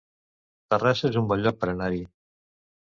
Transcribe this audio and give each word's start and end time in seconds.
Terrassa 0.75 1.07
es 1.11 1.21
un 1.23 1.29
bon 1.33 1.45
lloc 1.45 1.63
per 1.63 1.73
anar-hi 1.77 2.05